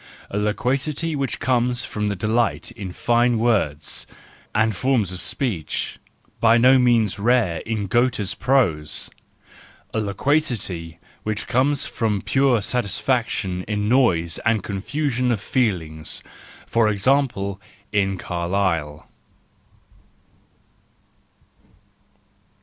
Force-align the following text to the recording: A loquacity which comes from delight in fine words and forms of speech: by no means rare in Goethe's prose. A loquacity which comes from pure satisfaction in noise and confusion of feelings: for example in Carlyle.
A 0.31 0.37
loquacity 0.39 1.15
which 1.15 1.39
comes 1.39 1.85
from 1.85 2.09
delight 2.09 2.71
in 2.71 2.91
fine 2.91 3.37
words 3.37 4.07
and 4.55 4.75
forms 4.75 5.11
of 5.13 5.21
speech: 5.21 5.99
by 6.39 6.57
no 6.57 6.79
means 6.79 7.19
rare 7.19 7.57
in 7.67 7.85
Goethe's 7.85 8.33
prose. 8.33 9.11
A 9.93 9.99
loquacity 9.99 10.97
which 11.21 11.45
comes 11.45 11.85
from 11.85 12.23
pure 12.23 12.63
satisfaction 12.63 13.61
in 13.67 13.87
noise 13.87 14.39
and 14.39 14.63
confusion 14.63 15.31
of 15.31 15.39
feelings: 15.39 16.23
for 16.65 16.89
example 16.89 17.61
in 17.91 18.17
Carlyle. 18.17 19.07